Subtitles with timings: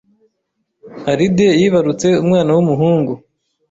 [1.11, 3.11] Alide yibarutse umwana w’umuhungu